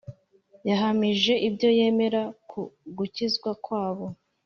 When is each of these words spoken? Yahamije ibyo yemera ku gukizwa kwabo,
Yahamije 0.69 1.33
ibyo 1.47 1.69
yemera 1.77 2.21
ku 2.49 2.61
gukizwa 2.97 3.51
kwabo, 3.63 4.05